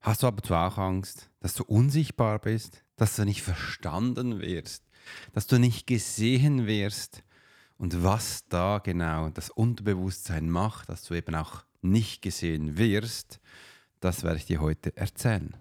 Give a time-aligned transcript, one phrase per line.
[0.00, 4.84] Hast du aber zu auch Angst, dass du unsichtbar bist, dass du nicht verstanden wirst,
[5.32, 7.22] dass du nicht gesehen wirst
[7.76, 13.40] und was da genau das Unterbewusstsein macht, dass du eben auch nicht gesehen wirst,
[14.00, 15.54] das werde ich dir heute erzählen.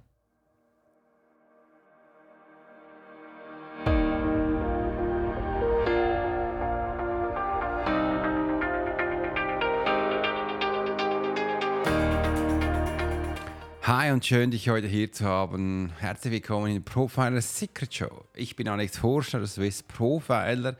[14.11, 15.91] Und schön, dich heute hier zu haben.
[15.99, 18.25] Herzlich willkommen in der Profiler Secret Show.
[18.33, 20.77] Ich bin Alex Forscher, der Swiss Profiler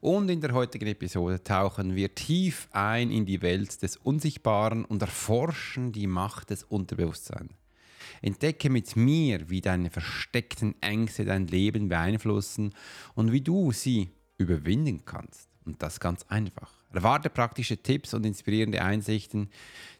[0.00, 5.02] und in der heutigen Episode tauchen wir tief ein in die Welt des Unsichtbaren und
[5.02, 7.50] erforschen die Macht des Unterbewusstseins.
[8.22, 12.74] Entdecke mit mir, wie deine versteckten Ängste dein Leben beeinflussen
[13.16, 15.48] und wie du sie überwinden kannst.
[15.64, 16.77] Und das ganz einfach.
[16.92, 19.50] Erwarte praktische Tipps und inspirierende Einsichten,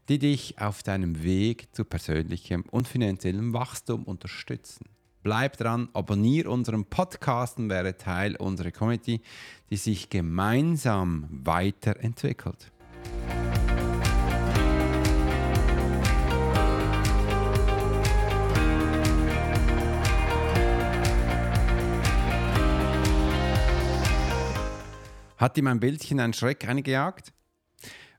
[0.08, 4.86] die dich auf deinem Weg zu persönlichem und finanziellem Wachstum unterstützen.
[5.22, 9.20] Bleib dran, abonniere unseren Podcast und werde Teil unserer Community,
[9.68, 12.72] die sich gemeinsam weiterentwickelt.
[25.38, 27.32] Hat ihm ein Bildchen einen Schreck eingejagt?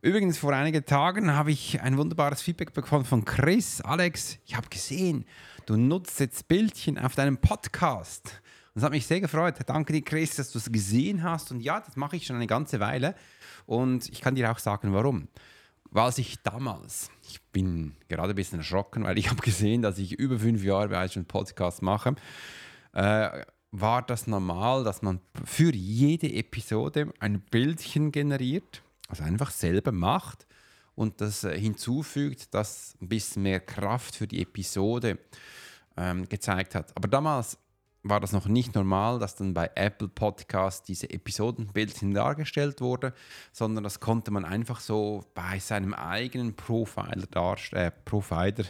[0.02, 3.81] Übrigens, vor einigen Tagen habe ich ein wunderbares Feedback bekommen von Chris.
[3.81, 5.25] Alex, ich habe gesehen,
[5.66, 8.42] du nutzt jetzt Bildchen auf deinem Podcast.
[8.67, 9.56] Und das hat mich sehr gefreut.
[9.66, 11.52] Danke dir, Chris, dass du es gesehen hast.
[11.52, 13.16] Und ja, das mache ich schon eine ganze Weile.
[13.66, 15.28] Und ich kann dir auch sagen, warum.
[15.92, 20.14] Weil ich damals, ich bin gerade ein bisschen erschrocken, weil ich habe gesehen, dass ich
[20.14, 22.16] über fünf Jahre bereits schon Podcast mache.
[22.94, 29.92] Äh, war das normal, dass man für jede Episode ein Bildchen generiert also einfach selber
[29.92, 30.48] macht
[30.95, 35.17] und das äh, hinzufügt, das ein bisschen mehr Kraft für die Episode
[35.97, 36.95] ähm, gezeigt hat.
[36.95, 37.58] Aber damals
[38.03, 43.13] war das noch nicht normal, dass dann bei Apple Podcast diese Episodenbildchen dargestellt wurde,
[43.51, 47.28] sondern das konnte man einfach so bei seinem eigenen Profiler,
[47.72, 48.66] äh, Provider,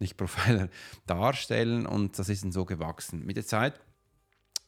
[0.00, 0.68] nicht Profiler,
[1.06, 3.24] darstellen und das ist dann so gewachsen.
[3.24, 3.80] Mit der Zeit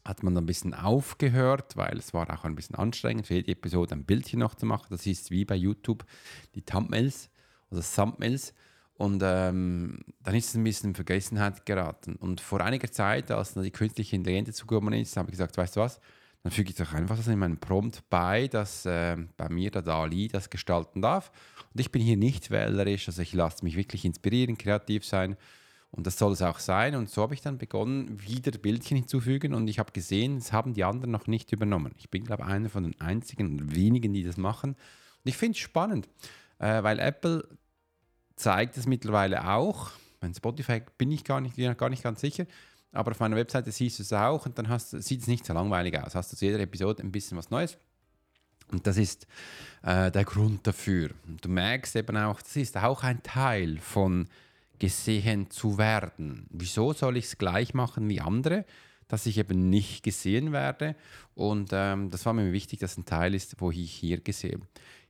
[0.03, 3.51] hat man dann ein bisschen aufgehört, weil es war auch ein bisschen anstrengend, für jede
[3.51, 4.87] Episode ein Bildchen noch zu machen.
[4.89, 6.05] Das ist wie bei YouTube
[6.55, 7.29] die Thumbnails
[7.69, 8.53] oder Thumbnails.
[8.95, 12.15] Und ähm, dann ist es ein bisschen in Vergessenheit geraten.
[12.17, 15.79] Und vor einiger Zeit, als die künstliche Intelligenz zugekommen ist, habe ich gesagt, weißt du
[15.79, 15.99] was,
[16.43, 19.81] dann füge ich doch einfach das in meinen Prompt bei, dass äh, bei mir der
[19.81, 21.31] DALI das gestalten darf.
[21.73, 25.37] Und ich bin hier nicht wählerisch, also ich lasse mich wirklich inspirieren, kreativ sein
[25.91, 26.95] und das soll es auch sein.
[26.95, 29.53] Und so habe ich dann begonnen, wieder Bildchen hinzufügen.
[29.53, 31.93] Und ich habe gesehen, es haben die anderen noch nicht übernommen.
[31.97, 34.71] Ich bin, glaube ich, einer von den einzigen und wenigen, die das machen.
[34.71, 36.07] Und ich finde es spannend,
[36.59, 37.45] äh, weil Apple
[38.37, 39.91] zeigt es mittlerweile auch.
[40.21, 42.45] Bei Spotify bin ich gar nicht, gar nicht ganz sicher.
[42.93, 45.53] Aber auf meiner Webseite siehst du es auch und dann hast, sieht es nicht so
[45.53, 46.15] langweilig aus.
[46.15, 47.77] Hast du zu jeder Episode ein bisschen was Neues.
[48.71, 49.27] Und das ist
[49.83, 51.09] äh, der Grund dafür.
[51.27, 54.29] Und du merkst eben auch, das ist auch ein Teil von
[54.81, 56.47] gesehen zu werden.
[56.49, 58.65] Wieso soll ich es gleich machen wie andere?
[59.07, 60.95] Dass ich eben nicht gesehen werde.
[61.35, 64.63] Und ähm, das war mir wichtig, dass ein Teil ist, wo ich hier gesehen.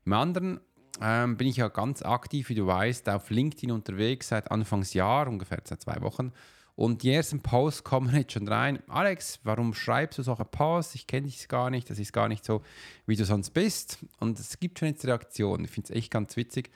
[0.03, 0.59] Im anderen
[1.01, 5.61] ähm, bin ich ja ganz aktiv, wie du weißt, auf LinkedIn unterwegs seit Anfangsjahr, ungefähr
[5.63, 6.33] seit zwei Wochen.
[6.75, 8.83] Und die ersten Posts kommen jetzt schon rein.
[8.89, 10.95] Alex, warum schreibst du solche Posts?
[10.95, 12.61] Ich kenne dich gar nicht, das ist gar nicht so,
[13.05, 13.99] wie du sonst bist.
[14.19, 15.63] Und es gibt schon jetzt Reaktionen.
[15.63, 16.71] Ich finde es echt ganz witzig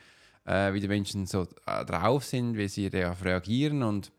[0.46, 3.84] äh, wie die Menschen so äh, drauf sind, wie sie darauf reagieren.
[3.84, 4.12] Und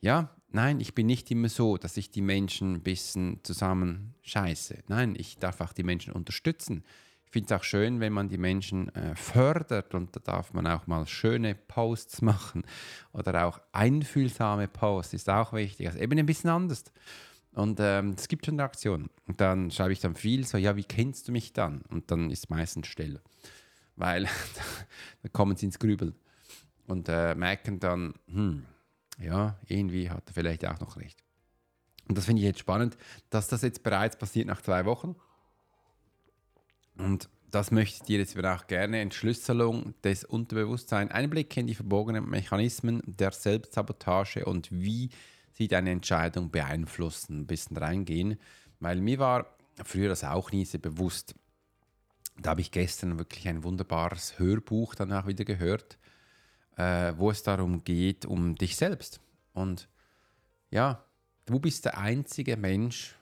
[0.00, 4.78] ja, nein, ich bin nicht immer so, dass ich die Menschen ein bisschen zusammen scheiße.
[4.88, 6.84] Nein, ich darf auch die Menschen unterstützen.
[7.26, 10.66] Ich finde es auch schön, wenn man die Menschen äh, fördert und da darf man
[10.66, 12.64] auch mal schöne Posts machen
[13.12, 15.88] oder auch einfühlsame Posts, ist auch wichtig.
[15.88, 16.84] Also eben ein bisschen anders.
[17.52, 19.08] Und ähm, es gibt schon Reaktionen.
[19.26, 21.82] Und dann schreibe ich dann viel so, ja, wie kennst du mich dann?
[21.88, 23.20] Und dann ist meistens still
[23.96, 24.24] weil
[25.22, 26.14] da kommen sie ins Grübeln
[26.86, 28.64] und äh, merken dann, hm,
[29.18, 31.22] ja, irgendwie hat er vielleicht auch noch recht.
[32.08, 32.96] Und das finde ich jetzt spannend,
[33.30, 35.16] dass das jetzt bereits passiert nach zwei Wochen.
[36.96, 42.28] Und das möchte ich dir jetzt auch gerne Entschlüsselung des Unterbewusstseins, Einblick in die verborgenen
[42.28, 45.10] Mechanismen der Selbstsabotage und wie
[45.52, 48.38] sie deine Entscheidung beeinflussen, ein bisschen reingehen.
[48.78, 51.34] Weil mir war früher das auch nie so bewusst.
[52.38, 55.98] Da habe ich gestern wirklich ein wunderbares Hörbuch danach wieder gehört,
[56.76, 59.20] äh, wo es darum geht, um dich selbst.
[59.52, 59.88] Und
[60.70, 61.04] ja,
[61.46, 63.14] du bist der einzige Mensch,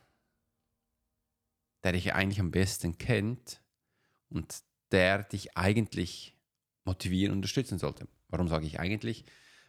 [1.84, 3.60] der dich eigentlich am besten kennt
[4.30, 6.36] und der dich eigentlich
[6.84, 8.08] motivieren und unterstützen sollte.
[8.28, 9.24] Warum sage ich eigentlich?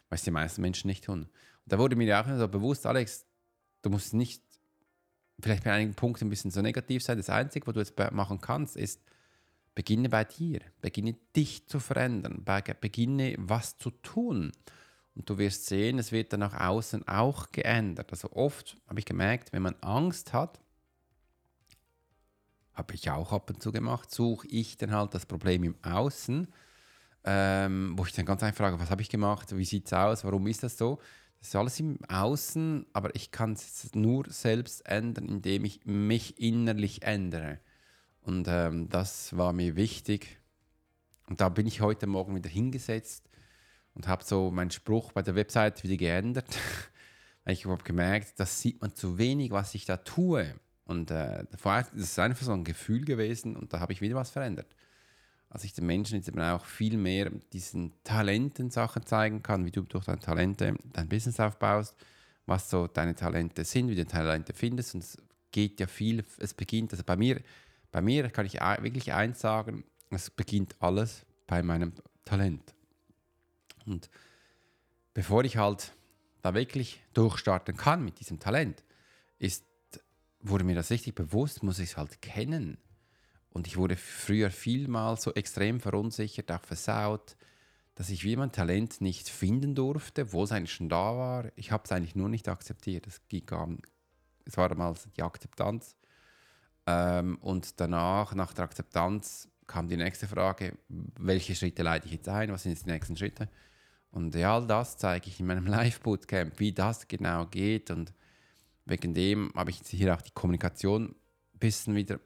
[0.08, 1.22] was die meisten Menschen nicht tun.
[1.22, 1.28] Und
[1.72, 3.26] da wurde mir auch so bewusst, Alex,
[3.82, 4.42] du musst nicht
[5.40, 7.18] vielleicht bei einigen Punkten ein bisschen so negativ sein.
[7.18, 9.02] Das Einzige, was du jetzt machen kannst, ist,
[9.76, 12.44] beginne bei dir, beginne dich zu verändern,
[12.80, 14.50] beginne was zu tun.
[15.14, 18.10] Und du wirst sehen, es wird dann nach außen auch geändert.
[18.10, 20.60] Also oft habe ich gemerkt, wenn man Angst hat,
[22.72, 26.48] habe ich auch ab und zu gemacht, suche ich dann halt das Problem im Außen,
[27.24, 30.24] ähm, wo ich dann ganz einfach frage, was habe ich gemacht, wie sieht es aus,
[30.24, 31.00] warum ist das so?
[31.38, 36.40] Das ist alles im Außen, aber ich kann es nur selbst ändern, indem ich mich
[36.40, 37.60] innerlich ändere.
[38.26, 40.40] Und ähm, das war mir wichtig.
[41.28, 43.30] Und da bin ich heute Morgen wieder hingesetzt
[43.94, 46.58] und habe so meinen Spruch bei der Website wieder geändert.
[47.46, 50.58] ich habe gemerkt, das sieht man zu wenig, was ich da tue.
[50.86, 54.30] Und äh, das ist einfach so ein Gefühl gewesen und da habe ich wieder was
[54.30, 54.74] verändert.
[55.48, 59.70] Als ich den Menschen jetzt eben auch viel mehr diesen Talenten Sachen zeigen kann, wie
[59.70, 61.94] du durch deine Talente dein Business aufbaust,
[62.44, 64.96] was so deine Talente sind, wie du Talente findest.
[64.96, 65.16] Und es
[65.52, 67.40] geht ja viel, es beginnt, also bei mir,
[67.96, 71.94] bei mir kann ich wirklich eins sagen, es beginnt alles bei meinem
[72.26, 72.74] Talent.
[73.86, 74.10] Und
[75.14, 75.94] bevor ich halt
[76.42, 78.84] da wirklich durchstarten kann mit diesem Talent,
[79.38, 79.64] ist,
[80.40, 82.76] wurde mir das richtig bewusst, muss ich es halt kennen.
[83.48, 87.34] Und ich wurde früher vielmal so extrem verunsichert, auch versaut,
[87.94, 91.50] dass ich wie mein Talent nicht finden durfte, obwohl es eigentlich schon da war.
[91.56, 93.06] Ich habe es eigentlich nur nicht akzeptiert.
[93.06, 93.80] Es, ging,
[94.44, 95.96] es war damals die Akzeptanz.
[96.86, 100.78] Ähm, und danach, nach der Akzeptanz, kam die nächste Frage,
[101.18, 103.48] welche Schritte leite ich jetzt ein, was sind jetzt die nächsten Schritte?
[104.12, 107.90] Und ja, all das zeige ich in meinem Live-Bootcamp, wie das genau geht.
[107.90, 108.14] Und
[108.84, 112.20] wegen dem habe ich jetzt hier auch die Kommunikation ein bisschen wieder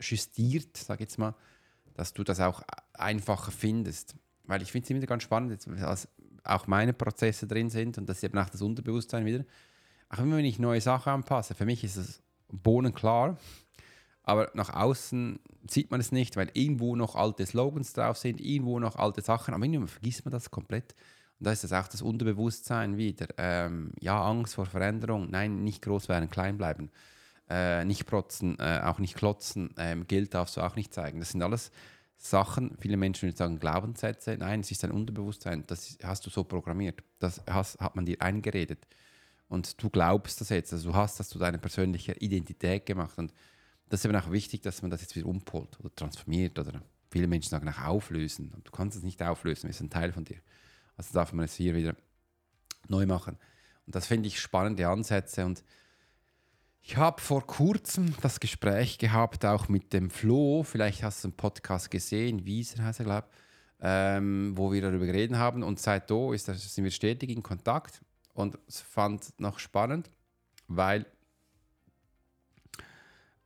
[0.00, 1.34] justiert, sage ich jetzt mal,
[1.94, 2.62] dass du das auch
[2.92, 4.16] einfacher findest.
[4.44, 6.08] Weil ich finde es immer ganz spannend, dass
[6.44, 9.44] auch meine Prozesse drin sind und dass eben auch das Unterbewusstsein wieder.
[10.10, 13.38] Auch immer wenn ich neue Sachen anpasse, für mich ist es bohnenklar,
[14.24, 15.38] aber nach außen
[15.68, 19.54] sieht man es nicht, weil irgendwo noch alte Slogans drauf sind, irgendwo noch alte Sachen,
[19.54, 20.94] aber irgendwann vergisst man das komplett.
[21.38, 23.26] Und da ist das auch das Unterbewusstsein wieder.
[23.38, 25.30] Ähm, ja, Angst vor Veränderung.
[25.30, 26.90] Nein, nicht groß werden, klein bleiben.
[27.50, 29.74] Äh, nicht protzen, äh, auch nicht klotzen.
[29.76, 31.20] Ähm, Geld darfst du auch nicht zeigen.
[31.20, 31.70] Das sind alles
[32.16, 34.36] Sachen, viele Menschen würden sagen Glaubenssätze.
[34.38, 35.64] Nein, es ist dein Unterbewusstsein.
[35.66, 37.02] Das hast du so programmiert.
[37.18, 38.86] Das hast, hat man dir eingeredet.
[39.48, 40.72] Und du glaubst das jetzt.
[40.72, 43.18] Also du hast das zu deiner persönlichen Identität gemacht.
[43.18, 43.34] Und
[43.94, 46.82] das ist eben auch wichtig, dass man das jetzt wieder umpolt oder transformiert oder
[47.12, 48.52] viele Menschen sagen auch auflösen.
[48.64, 50.38] Du kannst es nicht auflösen, es ist ein Teil von dir.
[50.96, 51.94] Also darf man es hier wieder
[52.88, 53.38] neu machen.
[53.86, 55.46] Und das finde ich spannende Ansätze.
[55.46, 55.62] Und
[56.82, 60.64] ich habe vor kurzem das Gespräch gehabt, auch mit dem Flo.
[60.64, 63.36] Vielleicht hast du einen Podcast gesehen, Wieser heißt er, glaube ich,
[63.80, 65.62] ähm, wo wir darüber geredet haben.
[65.62, 68.02] Und seitdem sind wir stetig in Kontakt.
[68.32, 70.10] Und es fand noch spannend,
[70.66, 71.06] weil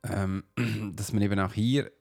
[0.03, 0.43] ähm,
[0.95, 1.91] dass man eben auch hier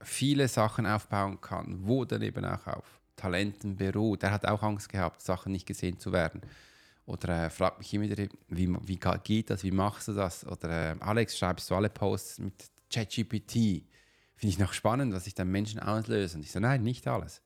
[0.00, 4.22] viele Sachen aufbauen kann, wo dann eben auch auf Talenten beruht.
[4.22, 6.40] Er hat auch Angst gehabt, Sachen nicht gesehen zu werden.
[7.04, 10.46] Oder er äh, fragt mich immer wieder, wie, wie geht das, wie machst du das?
[10.46, 12.54] Oder äh, Alex, schreibst du alle Posts mit
[12.92, 13.84] ChatGPT?
[14.34, 16.36] Finde ich noch spannend, was ich dann Menschen auslöse.
[16.36, 17.42] Und ich sage, nein, nicht alles.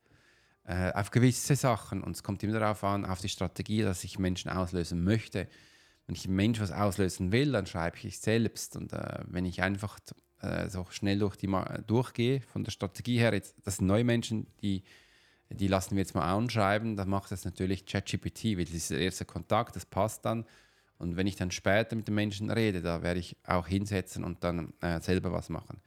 [0.65, 2.03] Äh, auf gewisse Sachen.
[2.03, 5.49] Und es kommt immer darauf an, auf die Strategie, dass ich Menschen auslösen möchte.
[6.07, 8.77] Wenn ich einen Mensch was auslösen will, dann schreibe ich selbst.
[8.77, 9.99] Und äh, wenn ich einfach
[10.41, 11.51] äh, so schnell durch die
[11.87, 14.83] durchgehe, von der Strategie her, jetzt, das sind neue Menschen, die
[15.51, 18.99] die lassen wir jetzt mal anschreiben, dann macht das natürlich ChatGPT, weil das ist der
[18.99, 20.45] erste Kontakt, das passt dann.
[20.99, 24.43] Und wenn ich dann später mit den Menschen rede, da werde ich auch hinsetzen und
[24.43, 25.81] dann äh, selber was machen.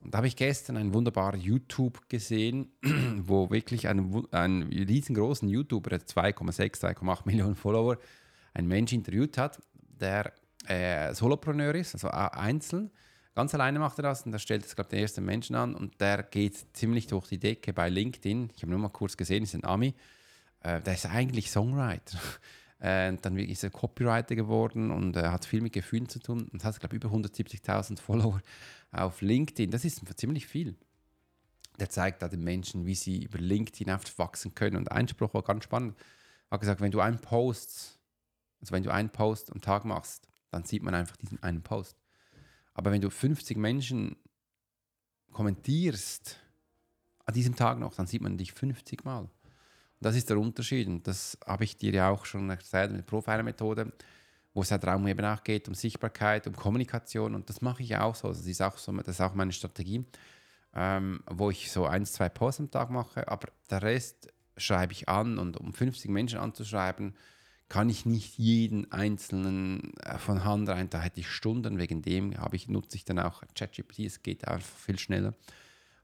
[0.00, 2.70] Und da habe ich gestern einen wunderbaren YouTube gesehen,
[3.22, 7.96] wo wirklich ein, ein riesengroßen YouTuber, der 2,6, 2,8 Millionen Follower,
[8.54, 9.60] einen Mensch interviewt hat,
[10.00, 10.32] der
[10.66, 12.90] äh, Solopreneur ist, also einzeln
[13.34, 15.74] Ganz alleine macht er das und da stellt es, glaube ich, den ersten Menschen an
[15.74, 18.50] und der geht ziemlich durch die Decke bei LinkedIn.
[18.54, 19.94] Ich habe nur mal kurz gesehen, ist ein Ami.
[20.60, 22.18] Äh, der ist eigentlich Songwriter.
[22.80, 26.64] Äh, dann ist er Copywriter geworden und äh, hat viel mit Gefühlen zu tun und
[26.64, 28.42] hat, glaube ich, über 170.000 Follower
[28.90, 29.70] auf LinkedIn.
[29.70, 30.76] Das ist ziemlich viel.
[31.78, 33.86] Der zeigt da den Menschen, wie sie über LinkedIn
[34.18, 34.76] wachsen können.
[34.76, 35.96] Und ein Spruch war ganz spannend.
[36.50, 37.93] Er hat gesagt, wenn du einen Post,
[38.64, 41.98] also wenn du einen Post am Tag machst, dann sieht man einfach diesen einen Post.
[42.72, 44.16] Aber wenn du 50 Menschen
[45.32, 46.40] kommentierst
[47.26, 49.18] an diesem Tag noch, dann sieht man dich 50 Mal.
[49.18, 49.30] Und
[50.00, 50.88] das ist der Unterschied.
[50.88, 53.92] Und das habe ich dir ja auch schon erzählt mit der Profiler-Methode,
[54.54, 57.34] wo es ja darum eben auch geht, um Sichtbarkeit, um Kommunikation.
[57.34, 58.28] Und das mache ich auch so.
[58.28, 60.06] Das ist auch, so, das ist auch meine Strategie,
[60.72, 63.28] ähm, wo ich so ein, zwei Posts am Tag mache.
[63.28, 67.14] Aber der Rest schreibe ich an und um 50 Menschen anzuschreiben,
[67.68, 72.36] kann ich nicht jeden einzelnen äh, von Hand rein, da hätte ich Stunden, wegen dem
[72.36, 75.34] habe ich, nutze ich dann auch ChatGPT, es geht einfach viel schneller.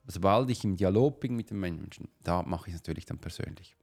[0.06, 3.76] Sobald ich im Dialog bin mit den Menschen, da mache ich es natürlich dann persönlich.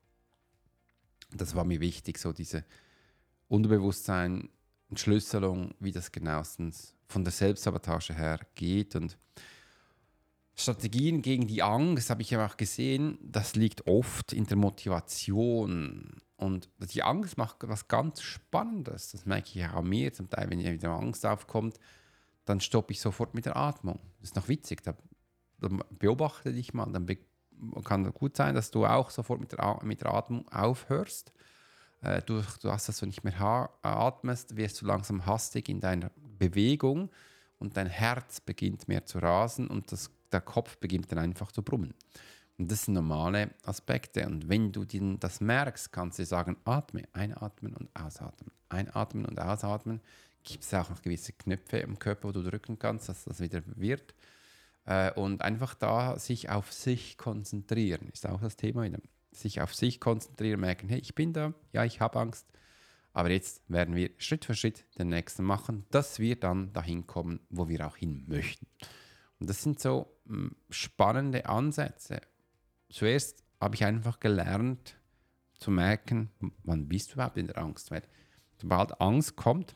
[1.32, 2.66] Das war mir wichtig, so diese
[3.48, 4.50] Unterbewusstsein,
[4.90, 9.18] Entschlüsselung, wie das genauestens von der Selbstsabotage her geht und
[10.56, 16.20] Strategien gegen die Angst, habe ich ja auch gesehen, das liegt oft in der Motivation.
[16.38, 19.12] Und die Angst macht was ganz Spannendes.
[19.12, 21.80] Das merke ich auch mir zum Teil, wenn wieder Angst aufkommt,
[22.46, 24.00] dann stoppe ich sofort mit der Atmung.
[24.20, 24.84] Das ist noch witzig.
[24.84, 24.94] Da,
[25.60, 25.68] da
[25.98, 26.86] beobachte dich mal.
[26.92, 27.08] Dann
[27.84, 31.34] kann gut sein, dass du auch sofort mit der, mit der Atmung aufhörst.
[32.02, 36.12] Äh, du, du hast das so nicht mehr atmest, wirst du langsam hastig in deiner
[36.38, 37.10] Bewegung
[37.58, 41.62] und dein Herz beginnt mehr zu rasen und das der Kopf beginnt dann einfach zu
[41.62, 41.94] brummen.
[42.58, 44.26] Und das sind normale Aspekte.
[44.26, 44.86] Und wenn du
[45.18, 48.52] das merkst, kannst du sagen, atme, einatmen und ausatmen.
[48.70, 50.02] Einatmen und ausatmen.
[50.44, 53.62] Gibt es auch noch gewisse Knöpfe im Körper, wo du drücken kannst, dass das wieder
[53.76, 54.16] wird.
[54.86, 59.00] Äh, und einfach da sich auf sich konzentrieren, ist auch das Thema wieder.
[59.32, 62.48] Sich auf sich konzentrieren, merken, hey, ich bin da, ja, ich habe Angst.
[63.14, 67.40] Aber jetzt werden wir Schritt für Schritt den nächsten machen, dass wir dann dahin kommen,
[67.50, 68.68] wo wir auch hin möchten.
[69.40, 72.22] Und das sind so hm, spannende Ansätze.
[72.90, 74.98] Zuerst habe ich einfach gelernt
[75.56, 76.30] zu merken,
[76.64, 77.92] wann bist du überhaupt in der Angst.
[77.92, 78.04] Weil
[78.62, 79.76] sobald Angst kommt,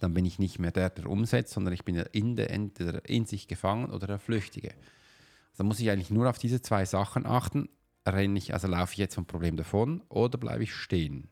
[0.00, 3.26] dann bin ich nicht mehr der, der umsetzt, sondern ich bin in, der, entweder in
[3.26, 4.74] sich gefangen oder der Flüchtige.
[5.52, 7.68] Also muss ich eigentlich nur auf diese zwei Sachen achten.
[8.06, 11.28] Renne ich, also laufe ich jetzt vom Problem davon oder bleibe ich stehen?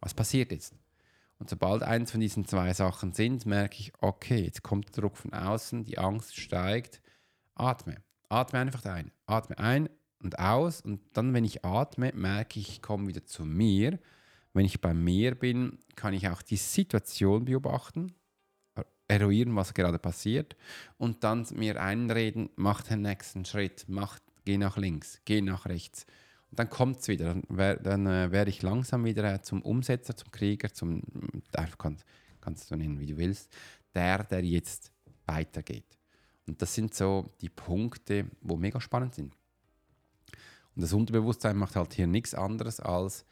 [0.00, 0.74] Was passiert jetzt?
[1.38, 5.16] Und sobald eins von diesen zwei Sachen sind, merke ich, okay, jetzt kommt der Druck
[5.16, 7.00] von außen, die Angst steigt.
[7.54, 8.02] Atme.
[8.30, 9.10] Atme einfach ein.
[9.26, 9.88] Atme ein
[10.22, 10.80] und aus.
[10.80, 13.98] Und dann, wenn ich atme, merke ich, ich komme wieder zu mir.
[14.52, 18.12] Wenn ich bei mir bin, kann ich auch die Situation beobachten,
[19.06, 20.56] eruieren, was gerade passiert
[20.96, 26.06] und dann mir einreden, mach den nächsten Schritt, mach, geh nach links, geh nach rechts
[26.52, 27.34] dann kommt es wieder.
[27.34, 31.02] Dann, äh, werde ich langsam wieder äh, zum Umsetzer, zum Krieger, zum,
[31.52, 31.98] äh, kann,
[32.40, 33.52] kannst du nennen, wie du willst,
[33.94, 34.92] der, der jetzt
[35.26, 35.99] weitergeht.
[36.50, 39.34] Und das sind so die Punkte, wo mega spannend sind.
[40.74, 43.24] Und das Unterbewusstsein macht halt hier nichts anderes als,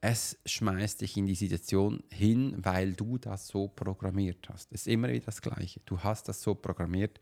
[0.00, 4.72] es schmeißt dich in die Situation hin, weil du das so programmiert hast.
[4.72, 5.80] Es ist immer wieder das Gleiche.
[5.84, 7.20] Du hast das so programmiert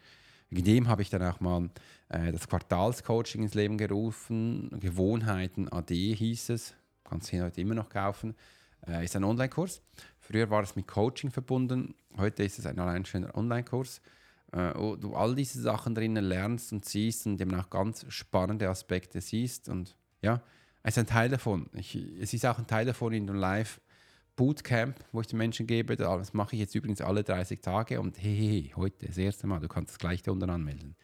[0.51, 1.69] Wegen dem habe ich dann auch mal
[2.09, 4.71] äh, das Quartalscoaching ins Leben gerufen.
[4.81, 6.75] Gewohnheiten AD hieß es.
[7.05, 8.35] Kannst du heute immer noch kaufen.
[8.87, 9.83] Äh, ist ein Online-Kurs.
[10.21, 11.95] Früher war es mit Coaching verbunden.
[12.17, 14.01] Heute ist es ein allein schöner Online-Kurs.
[14.53, 18.69] Äh, wo du all diese Sachen drinnen lernst und siehst und eben auch ganz spannende
[18.69, 19.69] Aspekte siehst.
[19.69, 20.41] Und ja,
[20.83, 21.69] es ist ein Teil davon.
[21.75, 23.79] Ich, es ist auch ein Teil davon in dem Live
[24.37, 25.97] Bootcamp, wo ich den Menschen gebe.
[25.97, 29.61] Das mache ich jetzt übrigens alle 30 Tage und hey, hey, heute das erste Mal,
[29.61, 30.97] du kannst das gleich da unten anmelden.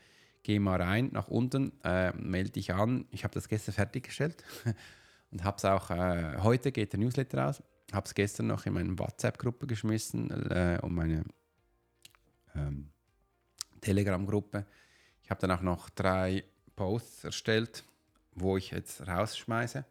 [0.43, 3.07] Geh mal rein, nach unten, äh, melde dich an.
[3.11, 4.43] Ich habe das gestern fertiggestellt
[5.33, 7.63] und habe es auch, äh, heute geht der Newsletter raus.
[7.93, 11.25] Habe es gestern noch in meine WhatsApp-Gruppe geschmissen äh, und meine
[12.55, 12.91] ähm,
[13.85, 14.67] Telegram-Gruppe.
[15.23, 16.45] Ich habe dann auch noch drei
[16.77, 17.85] Posts erstellt,
[18.35, 19.85] wo ich jetzt rausschmeiße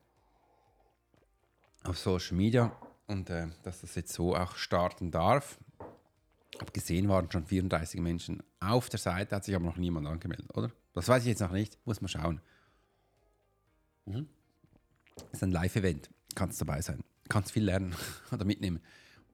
[1.84, 2.76] auf Social Media
[3.08, 5.58] und äh, dass das jetzt so auch starten darf.
[6.60, 10.72] Abgesehen waren schon 34 Menschen auf der Seite, hat sich aber noch niemand angemeldet, oder?
[10.94, 12.42] Das weiß ich jetzt noch nicht, muss man schauen.
[14.06, 14.28] Mhm.
[15.16, 17.96] Das ist ein Live-Event, kannst dabei sein, kannst viel lernen
[18.32, 18.82] oder mitnehmen.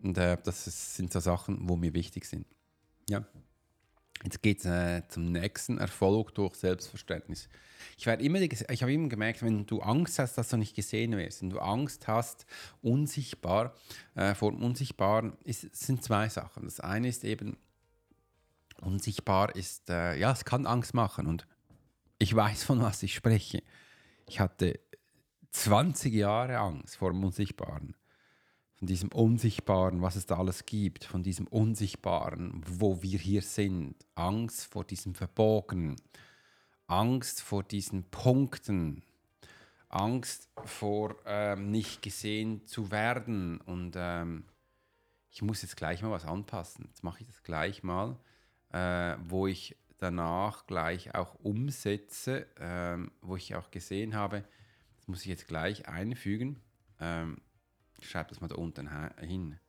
[0.02, 2.46] Und äh, das sind so Sachen, wo mir wichtig sind.
[3.10, 3.26] Ja.
[4.24, 7.48] Jetzt geht es äh, zum nächsten Erfolg durch Selbstverständnis.
[7.98, 11.50] Ich, ich habe immer gemerkt, wenn du Angst hast, dass du nicht gesehen wirst, wenn
[11.50, 12.46] du Angst hast,
[12.82, 13.74] unsichtbar,
[14.16, 16.66] äh, vor dem Unsichtbaren, ist, sind zwei Sachen.
[16.66, 17.58] Das eine ist eben,
[18.82, 21.48] unsichtbar ist, äh, ja, es kann Angst machen und
[22.18, 23.64] ich weiß, von was ich spreche.
[24.28, 24.80] Ich hatte
[25.52, 27.96] 20 Jahre Angst vor dem Unsichtbaren
[28.80, 33.96] von diesem Unsichtbaren, was es da alles gibt, von diesem Unsichtbaren, wo wir hier sind,
[34.16, 35.98] Angst vor diesem Verborgenen,
[36.88, 39.04] Angst vor diesen Punkten,
[39.90, 43.60] Angst vor ähm, nicht gesehen zu werden.
[43.60, 44.46] Und ähm,
[45.30, 46.86] ich muss jetzt gleich mal was anpassen.
[46.88, 48.18] Jetzt mache ich das gleich mal,
[48.72, 54.46] äh, wo ich danach gleich auch umsetze, ähm, wo ich auch gesehen habe,
[54.96, 56.62] das muss ich jetzt gleich einfügen.
[57.02, 57.42] Ähm,
[58.02, 58.90] schreibe das mal da unten
[59.20, 59.60] hin.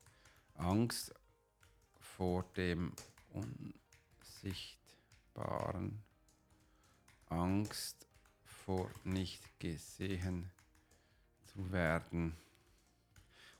[0.54, 1.14] Angst
[1.98, 2.94] vor dem
[3.32, 6.02] Unsichtbaren.
[7.26, 8.06] Angst
[8.44, 10.50] vor nicht gesehen
[11.46, 12.36] zu werden.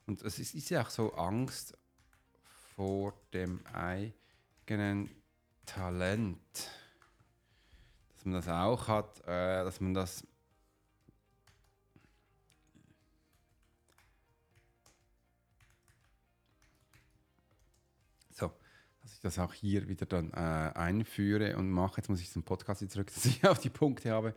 [0.07, 1.77] Und es ist, ist ja auch so Angst
[2.75, 5.11] vor dem eigenen
[5.67, 6.71] Talent,
[8.13, 10.27] dass man das auch hat, äh, dass man das
[19.21, 21.99] ich das auch hier wieder dann äh, einführe und mache.
[21.99, 24.35] Jetzt muss ich zum Podcast zurück, dass ich auf die Punkte habe.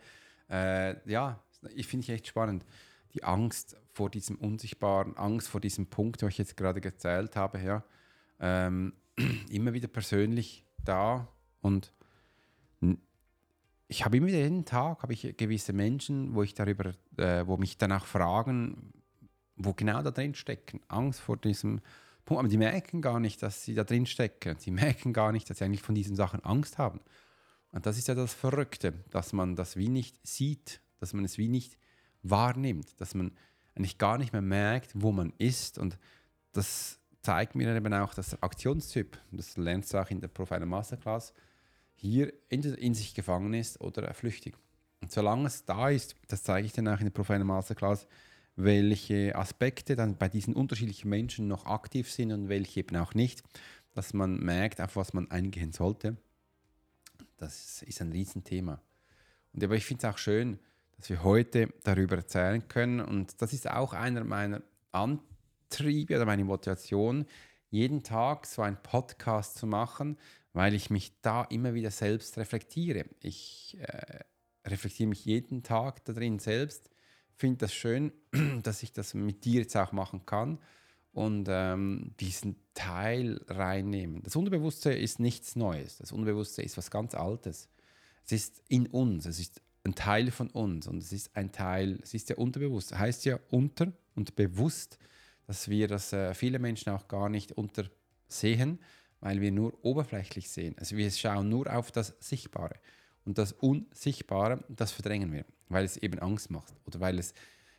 [0.50, 1.40] Äh, ja,
[1.74, 2.66] ich finde ich echt spannend.
[3.14, 7.60] Die Angst vor diesem Unsichtbaren, Angst vor diesem Punkt, den ich jetzt gerade gezählt habe,
[7.60, 7.84] ja,
[8.40, 8.94] ähm,
[9.50, 11.28] immer wieder persönlich da
[11.62, 11.94] und
[13.88, 17.58] ich habe immer wieder jeden Tag habe ich gewisse Menschen, wo ich darüber, äh, wo
[17.58, 18.92] mich danach fragen,
[19.56, 20.82] wo genau da drin stecken.
[20.88, 21.80] Angst vor diesem
[22.26, 24.56] Punkt, aber die merken gar nicht, dass sie da drin stecken.
[24.58, 27.02] Sie merken gar nicht, dass sie eigentlich von diesen Sachen Angst haben.
[27.72, 31.38] Und das ist ja das Verrückte, dass man das wie nicht sieht, dass man es
[31.38, 31.78] wie nicht
[32.22, 33.32] wahrnimmt, dass man
[33.76, 35.78] eigentlich gar nicht mehr merkt, wo man ist.
[35.78, 35.98] Und
[36.52, 40.66] das zeigt mir eben auch, dass der Aktionstyp, das lernst du auch in der Profiler
[40.66, 41.34] Masterclass,
[41.96, 44.56] hier entweder in sich gefangen ist oder flüchtig.
[45.02, 48.08] Und solange es da ist, das zeige ich dann auch in der Profiler Masterclass,
[48.56, 53.44] welche Aspekte dann bei diesen unterschiedlichen Menschen noch aktiv sind und welche eben auch nicht,
[53.94, 56.18] dass man merkt, auf was man eingehen sollte.
[57.38, 58.82] Das ist ein Riesenthema.
[59.54, 60.60] Und aber ich finde es auch schön,
[60.98, 63.00] dass wir heute darüber erzählen können.
[63.00, 67.26] Und das ist auch einer meiner Antriebe oder meine Motivation,
[67.70, 70.18] jeden Tag so einen Podcast zu machen,
[70.54, 73.06] weil ich mich da immer wieder selbst reflektiere.
[73.20, 74.20] Ich äh,
[74.66, 76.90] reflektiere mich jeden Tag da drin selbst,
[77.36, 78.12] finde das schön,
[78.64, 80.60] dass ich das mit dir jetzt auch machen kann
[81.14, 84.24] und ähm, diesen Teil reinnehmen.
[84.24, 85.98] Das Unterbewusste ist nichts Neues.
[85.98, 87.70] Das Unbewusste ist was ganz Altes.
[88.26, 92.00] Es ist in uns, es ist ein Teil von uns und es ist ein Teil,
[92.02, 94.98] es ist ja unterbewusst, heißt ja unter und bewusst,
[95.46, 98.80] dass wir das äh, viele Menschen auch gar nicht untersehen,
[99.20, 100.76] weil wir nur oberflächlich sehen.
[100.78, 102.76] Also wir schauen nur auf das Sichtbare
[103.26, 107.34] und das Unsichtbare, das verdrängen wir, weil es eben Angst macht oder weil es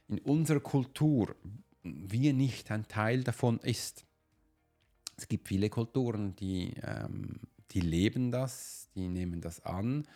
[0.09, 1.35] in unserer Kultur
[1.83, 4.07] wir nicht ein Teil davon ist.
[5.17, 10.07] Es gibt viele Kulturen, die, ähm, die leben das, die nehmen das an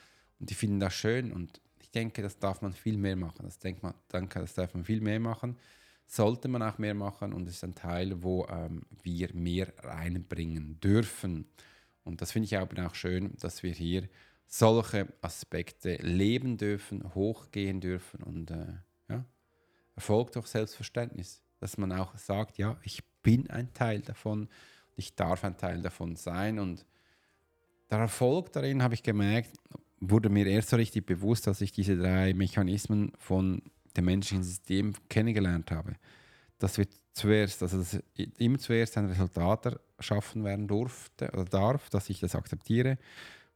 [0.40, 3.44] und die finden das schön und ich denke, das darf man viel mehr machen.
[3.44, 5.56] Das denkt man, danke, das darf man viel mehr machen.
[6.06, 10.78] Sollte man auch mehr machen und es ist ein Teil, wo ähm, wir mehr reinbringen
[10.80, 11.46] dürfen.
[12.04, 14.08] Und das finde ich aber auch schön, dass wir hier
[14.48, 18.66] solche Aspekte leben dürfen, hochgehen dürfen und äh,
[19.08, 19.24] ja,
[19.94, 21.42] Erfolg durch Selbstverständnis.
[21.61, 24.48] Dass man auch sagt, ja, ich bin ein Teil davon,
[24.96, 26.87] ich darf ein Teil davon sein und
[27.90, 29.50] der Erfolg darin habe ich gemerkt,
[30.00, 33.62] wurde mir erst so richtig bewusst, dass ich diese drei Mechanismen von
[33.96, 35.94] dem menschlichen System kennengelernt habe.
[36.58, 37.98] Dass wir zuerst, also dass
[38.38, 42.98] immer zuerst ein Resultat erschaffen werden durfte oder darf, dass ich das akzeptiere.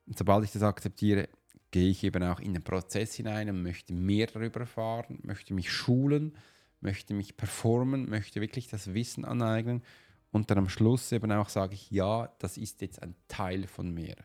[0.07, 1.29] Sobald ich das akzeptiere,
[1.71, 5.71] gehe ich eben auch in den Prozess hinein und möchte mehr darüber erfahren, möchte mich
[5.71, 6.37] schulen,
[6.81, 9.83] möchte mich performen, möchte wirklich das Wissen aneignen
[10.33, 13.93] und dann am Schluss eben auch sage ich, ja, das ist jetzt ein Teil von
[13.93, 14.17] mir.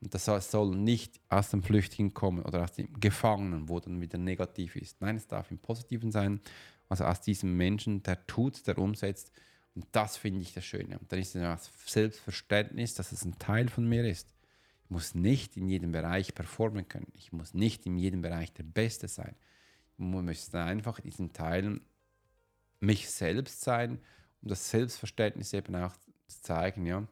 [0.00, 4.18] Und das soll nicht aus dem Flüchtigen kommen oder aus dem Gefangenen, wo dann wieder
[4.18, 5.00] negativ ist.
[5.00, 6.40] Nein, es darf im Positiven sein.
[6.88, 9.32] Also aus diesem Menschen, der tut, der umsetzt.
[9.74, 10.98] Und das finde ich das Schöne.
[10.98, 14.35] Und dann ist es das Selbstverständnis, dass es ein Teil von mir ist.
[14.86, 17.10] Ich muss nicht in jedem Bereich performen können.
[17.14, 19.34] Ich muss nicht in jedem Bereich der Beste sein.
[19.94, 21.80] Ich muss einfach in diesen Teilen
[22.78, 23.98] mich selbst sein,
[24.42, 25.96] um das Selbstverständnis eben auch
[26.28, 27.04] zu zeigen, ja,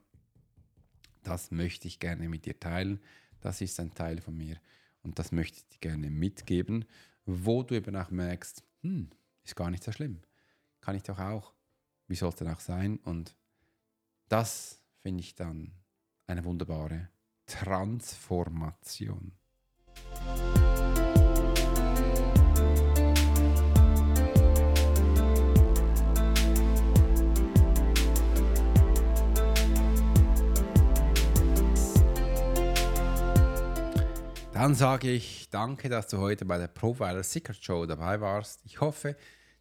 [1.24, 3.00] das möchte ich gerne mit dir teilen,
[3.40, 4.60] das ist ein Teil von mir
[5.02, 6.84] und das möchte ich dir gerne mitgeben,
[7.26, 9.10] wo du eben auch merkst, hm,
[9.42, 10.20] ist gar nicht so schlimm,
[10.80, 11.54] kann ich doch auch,
[12.06, 12.98] wie soll es denn auch sein?
[12.98, 13.34] Und
[14.28, 15.72] das finde ich dann
[16.28, 17.08] eine wunderbare
[17.46, 19.32] Transformation.
[34.52, 38.62] Dann sage ich danke, dass du heute bei der Profiler Secret Show dabei warst.
[38.64, 39.16] Ich hoffe,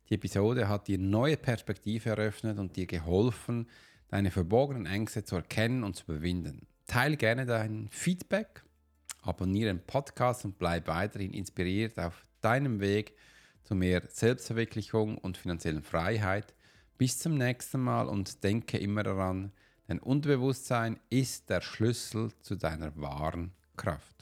[0.10, 3.68] die Episode hat dir neue Perspektive eröffnet und dir geholfen,
[4.08, 6.68] deine verborgenen Ängste zu erkennen und zu überwinden.
[6.88, 8.64] Teile gerne dein Feedback,
[9.22, 13.16] abonniere den Podcast und bleib weiterhin inspiriert auf deinem Weg
[13.64, 16.54] zu mehr Selbstverwirklichung und finanziellen Freiheit.
[16.98, 19.52] Bis zum nächsten Mal und denke immer daran,
[19.88, 24.13] dein Unterbewusstsein ist der Schlüssel zu deiner wahren Kraft.